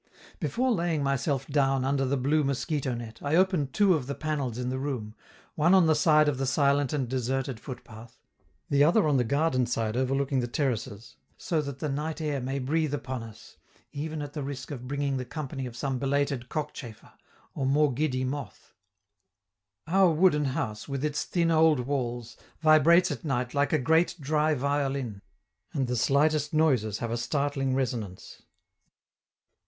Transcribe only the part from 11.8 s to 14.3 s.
night air may breathe upon us, even